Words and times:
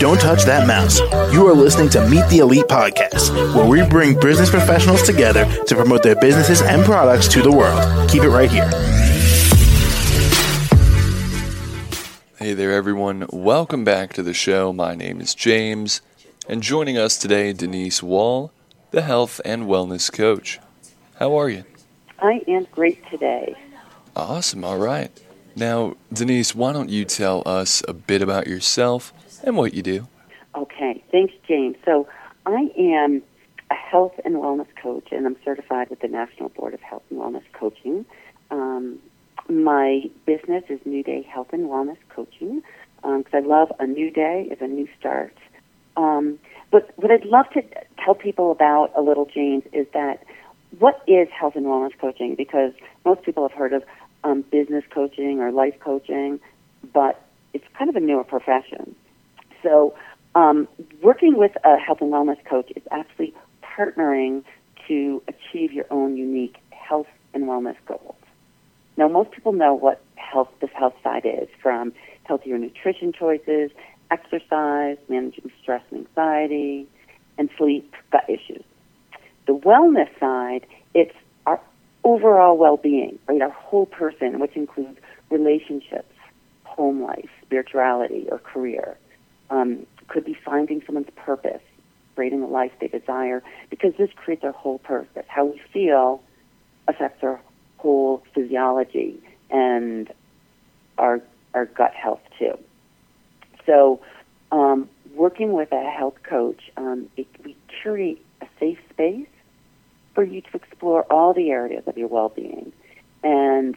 Don't 0.00 0.20
touch 0.20 0.42
that 0.44 0.66
mouse. 0.66 0.98
You 1.32 1.46
are 1.46 1.54
listening 1.54 1.88
to 1.90 2.08
Meet 2.08 2.28
the 2.28 2.38
Elite 2.38 2.64
podcast, 2.64 3.32
where 3.54 3.64
we 3.64 3.88
bring 3.88 4.18
business 4.18 4.50
professionals 4.50 5.02
together 5.02 5.44
to 5.66 5.74
promote 5.76 6.02
their 6.02 6.16
businesses 6.16 6.62
and 6.62 6.84
products 6.84 7.28
to 7.28 7.42
the 7.42 7.52
world. 7.52 8.10
Keep 8.10 8.24
it 8.24 8.30
right 8.30 8.50
here. 8.50 8.68
Hey 12.38 12.54
there, 12.54 12.72
everyone. 12.72 13.26
Welcome 13.30 13.84
back 13.84 14.12
to 14.14 14.24
the 14.24 14.34
show. 14.34 14.72
My 14.72 14.96
name 14.96 15.20
is 15.20 15.32
James, 15.32 16.00
and 16.48 16.60
joining 16.60 16.98
us 16.98 17.16
today, 17.16 17.52
Denise 17.52 18.02
Wall, 18.02 18.50
the 18.90 19.02
health 19.02 19.40
and 19.44 19.66
wellness 19.66 20.12
coach. 20.12 20.58
How 21.20 21.38
are 21.38 21.48
you? 21.48 21.64
I 22.18 22.42
am 22.48 22.66
great 22.72 23.08
today. 23.10 23.54
Awesome. 24.16 24.64
All 24.64 24.78
right. 24.78 25.12
Now, 25.56 25.94
Denise, 26.12 26.54
why 26.54 26.72
don't 26.72 26.90
you 26.90 27.04
tell 27.04 27.42
us 27.46 27.82
a 27.86 27.92
bit 27.92 28.22
about 28.22 28.46
yourself 28.46 29.12
and 29.44 29.56
what 29.56 29.74
you 29.74 29.82
do? 29.82 30.08
Okay. 30.56 31.02
Thanks, 31.12 31.34
James. 31.46 31.76
So, 31.84 32.08
I 32.46 32.70
am 32.76 33.22
a 33.70 33.74
health 33.74 34.14
and 34.24 34.36
wellness 34.36 34.66
coach, 34.82 35.08
and 35.12 35.26
I'm 35.26 35.36
certified 35.44 35.90
with 35.90 36.00
the 36.00 36.08
National 36.08 36.48
Board 36.50 36.74
of 36.74 36.80
Health 36.80 37.02
and 37.10 37.18
Wellness 37.20 37.44
Coaching. 37.52 38.04
Um, 38.50 38.98
my 39.48 40.10
business 40.26 40.64
is 40.68 40.80
New 40.84 41.02
Day 41.02 41.22
Health 41.22 41.48
and 41.52 41.68
Wellness 41.68 41.98
Coaching 42.08 42.62
because 42.96 43.24
um, 43.34 43.44
I 43.44 43.46
love 43.46 43.72
a 43.78 43.86
new 43.86 44.10
day 44.10 44.48
is 44.50 44.58
a 44.60 44.66
new 44.66 44.88
start. 44.98 45.36
Um, 45.96 46.38
but 46.70 46.90
what 46.96 47.10
I'd 47.10 47.24
love 47.24 47.46
to 47.50 47.62
tell 48.02 48.14
people 48.14 48.50
about 48.50 48.92
a 48.96 49.02
little, 49.02 49.26
James, 49.26 49.62
is 49.72 49.86
that 49.92 50.24
what 50.78 51.02
is 51.06 51.28
health 51.28 51.54
and 51.56 51.66
wellness 51.66 51.96
coaching? 52.00 52.34
Because 52.34 52.72
most 53.04 53.22
people 53.22 53.46
have 53.46 53.56
heard 53.56 53.72
of 53.72 53.84
um, 54.24 54.42
business 54.50 54.84
coaching 54.90 55.40
or 55.40 55.52
life 55.52 55.74
coaching, 55.80 56.40
but 56.92 57.22
it's 57.52 57.64
kind 57.78 57.88
of 57.88 57.96
a 57.96 58.00
newer 58.00 58.24
profession. 58.24 58.94
So, 59.62 59.94
um, 60.34 60.66
working 61.00 61.36
with 61.38 61.52
a 61.64 61.76
health 61.78 61.98
and 62.00 62.12
wellness 62.12 62.44
coach 62.44 62.72
is 62.74 62.82
actually 62.90 63.32
partnering 63.62 64.42
to 64.88 65.22
achieve 65.28 65.72
your 65.72 65.86
own 65.90 66.16
unique 66.16 66.56
health 66.70 67.06
and 67.32 67.44
wellness 67.44 67.76
goals. 67.86 68.16
Now, 68.96 69.08
most 69.08 69.30
people 69.30 69.52
know 69.52 69.74
what 69.74 70.02
health 70.16 70.48
this 70.60 70.70
health 70.74 70.94
side 71.02 71.24
is, 71.24 71.48
from 71.62 71.92
healthier 72.24 72.58
nutrition 72.58 73.12
choices, 73.12 73.70
exercise, 74.10 74.98
managing 75.08 75.50
stress 75.62 75.82
and 75.90 76.06
anxiety, 76.06 76.86
and 77.38 77.48
sleep, 77.56 77.94
gut 78.12 78.24
issues. 78.28 78.64
The 79.46 79.54
wellness 79.54 80.08
side, 80.18 80.66
it's 80.94 81.14
overall 82.04 82.56
well-being, 82.56 83.18
right? 83.26 83.40
Our 83.40 83.50
whole 83.50 83.86
person, 83.86 84.38
which 84.38 84.54
includes 84.54 84.98
relationships, 85.30 86.14
home 86.64 87.02
life, 87.02 87.28
spirituality, 87.42 88.26
or 88.30 88.38
career. 88.38 88.96
Um, 89.50 89.86
could 90.08 90.24
be 90.24 90.36
finding 90.44 90.82
someone's 90.84 91.08
purpose, 91.16 91.62
creating 92.14 92.40
the 92.40 92.46
life 92.46 92.72
they 92.80 92.88
desire, 92.88 93.42
because 93.70 93.94
this 93.98 94.10
creates 94.14 94.44
our 94.44 94.52
whole 94.52 94.78
purpose. 94.78 95.24
How 95.28 95.46
we 95.46 95.60
feel 95.72 96.22
affects 96.86 97.22
our 97.22 97.40
whole 97.78 98.22
physiology 98.34 99.22
and 99.50 100.12
our 100.98 101.20
our 101.54 101.66
gut 101.66 101.94
health 101.94 102.20
too. 102.38 102.58
So, 103.64 104.00
um, 104.52 104.88
working 105.14 105.52
with 105.52 105.72
a 105.72 105.90
health 105.90 106.16
coach, 106.22 106.70
um, 106.76 107.08
it, 107.16 107.26
we 107.44 107.56
curate 107.80 108.20
a 108.42 108.46
safe 108.58 108.78
space 108.90 109.28
for 110.14 110.24
you 110.24 110.40
to 110.42 110.48
explore 110.54 111.04
all 111.12 111.23
the 111.34 111.50
areas 111.50 111.84
of 111.86 111.96
your 111.96 112.08
well-being 112.08 112.72
and 113.22 113.76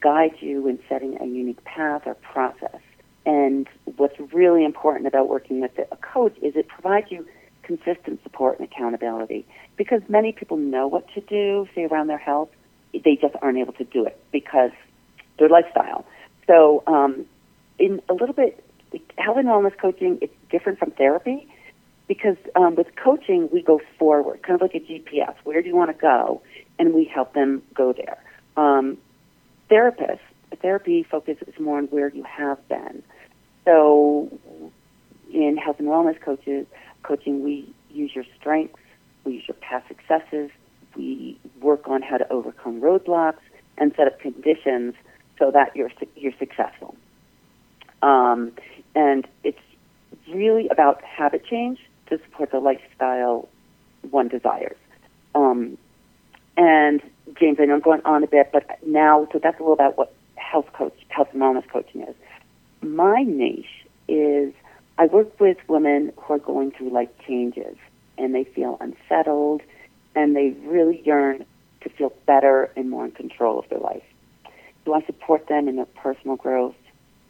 guide 0.00 0.34
you 0.40 0.66
in 0.68 0.78
setting 0.88 1.16
a 1.20 1.26
unique 1.26 1.62
path 1.64 2.02
or 2.06 2.14
process. 2.14 2.80
And 3.24 3.68
what's 3.96 4.18
really 4.32 4.64
important 4.64 5.06
about 5.06 5.28
working 5.28 5.60
with 5.60 5.72
a 5.78 5.96
coach 5.96 6.36
is 6.42 6.54
it 6.56 6.68
provides 6.68 7.10
you 7.10 7.26
consistent 7.62 8.22
support 8.22 8.58
and 8.58 8.68
accountability 8.70 9.44
because 9.76 10.00
many 10.08 10.32
people 10.32 10.56
know 10.56 10.86
what 10.86 11.06
to 11.14 11.20
do, 11.20 11.68
say 11.74 11.84
around 11.84 12.06
their 12.06 12.18
health, 12.18 12.48
they 12.92 13.16
just 13.20 13.34
aren't 13.42 13.58
able 13.58 13.72
to 13.74 13.84
do 13.84 14.06
it 14.06 14.18
because 14.32 14.70
their 15.38 15.48
lifestyle. 15.48 16.06
So, 16.46 16.82
um, 16.86 17.26
in 17.78 18.00
a 18.08 18.14
little 18.14 18.34
bit, 18.34 18.64
health 19.18 19.36
and 19.36 19.48
wellness 19.48 19.76
coaching 19.78 20.18
it's 20.22 20.32
different 20.50 20.78
from 20.78 20.92
therapy 20.92 21.48
because 22.08 22.36
um, 22.54 22.76
with 22.76 22.86
coaching 22.96 23.48
we 23.52 23.62
go 23.62 23.80
forward, 23.98 24.42
kind 24.42 24.54
of 24.54 24.62
like 24.62 24.74
a 24.74 24.80
GPS. 24.80 25.34
Where 25.44 25.60
do 25.60 25.68
you 25.68 25.76
want 25.76 25.90
to 25.90 26.00
go? 26.00 26.40
And 26.78 26.94
we 26.94 27.04
help 27.04 27.32
them 27.34 27.62
go 27.74 27.92
there. 27.92 28.18
Um, 28.56 28.98
therapists, 29.70 30.20
therapy 30.62 31.02
focuses 31.02 31.58
more 31.58 31.78
on 31.78 31.84
where 31.86 32.08
you 32.08 32.22
have 32.24 32.66
been. 32.68 33.02
So, 33.64 34.30
in 35.32 35.56
health 35.56 35.78
and 35.78 35.88
wellness 35.88 36.20
coaches 36.20 36.66
coaching, 37.02 37.42
we 37.42 37.72
use 37.90 38.14
your 38.14 38.24
strengths, 38.38 38.78
we 39.24 39.34
use 39.34 39.44
your 39.48 39.56
past 39.56 39.88
successes, 39.88 40.50
we 40.96 41.38
work 41.60 41.88
on 41.88 42.02
how 42.02 42.16
to 42.18 42.32
overcome 42.32 42.80
roadblocks 42.80 43.40
and 43.78 43.92
set 43.96 44.06
up 44.06 44.20
conditions 44.20 44.94
so 45.38 45.50
that 45.50 45.74
you're 45.74 45.90
you're 46.16 46.32
successful. 46.38 46.96
Um, 48.02 48.52
and 48.94 49.26
it's 49.44 49.58
really 50.32 50.68
about 50.68 51.02
habit 51.02 51.44
change 51.44 51.78
to 52.08 52.18
support 52.24 52.50
the 52.50 52.60
lifestyle 52.60 53.48
one 54.10 54.28
desires. 54.28 54.76
Um, 55.34 55.76
and 56.56 57.02
James, 57.38 57.58
I 57.60 57.66
know 57.66 57.74
I'm 57.74 57.80
going 57.80 58.02
on 58.04 58.24
a 58.24 58.26
bit, 58.26 58.50
but 58.52 58.78
now, 58.86 59.28
so 59.32 59.38
that's 59.38 59.58
a 59.58 59.62
little 59.62 59.74
about 59.74 59.98
what 59.98 60.14
health 60.36 60.72
coach, 60.72 60.94
health 61.08 61.28
and 61.32 61.42
wellness 61.42 61.68
coaching 61.68 62.02
is. 62.02 62.14
My 62.82 63.22
niche 63.22 63.84
is 64.08 64.52
I 64.98 65.06
work 65.06 65.38
with 65.40 65.58
women 65.68 66.12
who 66.16 66.34
are 66.34 66.38
going 66.38 66.70
through 66.70 66.90
life 66.90 67.10
changes 67.26 67.76
and 68.16 68.34
they 68.34 68.44
feel 68.44 68.78
unsettled 68.80 69.60
and 70.14 70.34
they 70.34 70.50
really 70.64 71.02
yearn 71.04 71.44
to 71.82 71.88
feel 71.90 72.12
better 72.24 72.70
and 72.76 72.88
more 72.90 73.04
in 73.04 73.10
control 73.10 73.58
of 73.58 73.68
their 73.68 73.78
life. 73.78 74.04
So 74.84 74.94
I 74.94 75.02
support 75.02 75.48
them 75.48 75.68
in 75.68 75.76
their 75.76 75.84
personal 75.84 76.36
growth, 76.36 76.76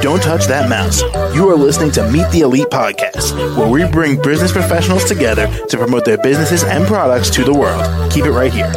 Don't 0.00 0.22
touch 0.22 0.46
that 0.46 0.68
mouse. 0.70 1.02
You 1.34 1.50
are 1.50 1.56
listening 1.56 1.90
to 1.92 2.08
Meet 2.10 2.30
the 2.30 2.40
Elite 2.40 2.68
podcast, 2.68 3.36
where 3.58 3.68
we 3.68 3.84
bring 3.90 4.20
business 4.22 4.52
professionals 4.52 5.04
together 5.04 5.46
to 5.66 5.76
promote 5.76 6.04
their 6.04 6.18
businesses 6.18 6.62
and 6.64 6.86
products 6.86 7.30
to 7.30 7.44
the 7.44 7.52
world. 7.52 8.10
Keep 8.12 8.24
it 8.26 8.30
right 8.32 8.52
here. 8.52 8.72